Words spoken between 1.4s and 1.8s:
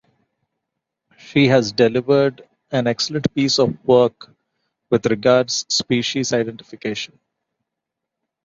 has